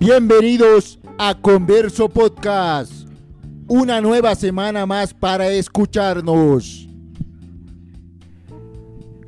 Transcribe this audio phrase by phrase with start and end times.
[0.00, 2.92] Bienvenidos a Converso Podcast.
[3.66, 6.88] Una nueva semana más para escucharnos.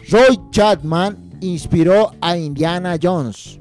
[0.08, 3.58] Roy Chapman inspiró a Indiana Jones.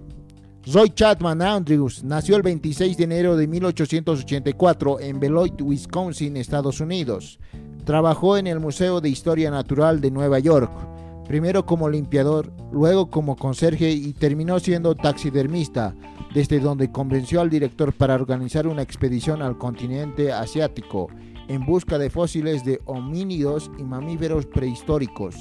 [0.71, 7.39] Roy Chapman Andrews nació el 26 de enero de 1884 en Beloit, Wisconsin, Estados Unidos.
[7.85, 10.71] Trabajó en el Museo de Historia Natural de Nueva York,
[11.27, 15.95] primero como limpiador, luego como conserje y terminó siendo taxidermista,
[16.33, 21.07] desde donde convenció al director para organizar una expedición al continente asiático
[21.47, 25.35] en busca de fósiles de homínidos y mamíferos prehistóricos.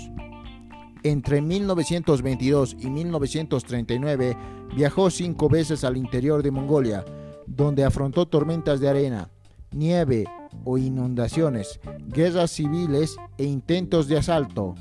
[1.03, 4.37] Entre 1922 y 1939
[4.75, 7.05] viajó cinco veces al interior de Mongolia,
[7.47, 9.31] donde afrontó tormentas de arena,
[9.71, 10.25] nieve
[10.65, 11.79] o inundaciones,
[12.09, 14.75] guerras civiles e intentos de asalto.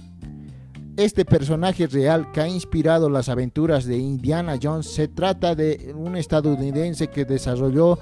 [0.98, 6.16] Este personaje real que ha inspirado las aventuras de Indiana Jones se trata de un
[6.16, 8.00] estadounidense que desarrolló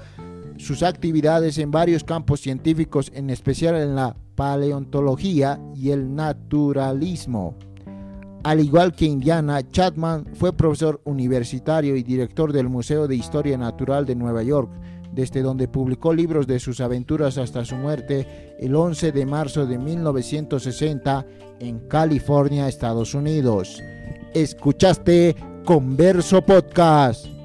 [0.56, 7.54] sus actividades en varios campos científicos, en especial en la paleontología y el naturalismo.
[8.44, 14.06] Al igual que Indiana, Chapman fue profesor universitario y director del Museo de Historia Natural
[14.06, 14.70] de Nueva York,
[15.16, 19.78] desde donde publicó libros de sus aventuras hasta su muerte el 11 de marzo de
[19.78, 21.26] 1960
[21.58, 23.82] en California, Estados Unidos.
[24.34, 27.35] Escuchaste Converso Podcast.